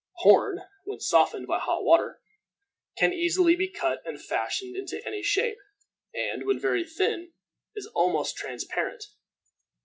[0.13, 2.21] Horn, when softened by hot water,
[2.97, 5.59] can easily be cut and fashioned into any shape,
[6.11, 7.33] and, when very thin,
[7.75, 9.03] is almost transparent.